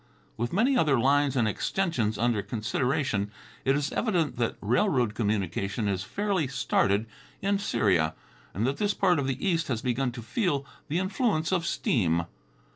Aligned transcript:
With 0.35 0.51
many 0.51 0.75
other 0.75 0.97
lines 0.99 1.35
and 1.35 1.47
extensions 1.47 2.17
under 2.17 2.41
consideration, 2.41 3.29
it 3.63 3.75
is 3.75 3.91
evident 3.91 4.35
that 4.37 4.55
railroad 4.59 5.13
communication 5.13 5.87
is 5.87 6.01
fairly 6.03 6.47
started 6.47 7.05
in 7.39 7.59
Syria 7.59 8.15
and 8.51 8.65
that 8.65 8.77
this 8.77 8.95
part 8.95 9.19
of 9.19 9.27
the 9.27 9.47
East 9.47 9.67
has 9.67 9.83
begun 9.83 10.11
to 10.13 10.23
feel 10.23 10.65
the 10.87 10.97
influence 10.97 11.51
of 11.51 11.67
steam. 11.67 12.23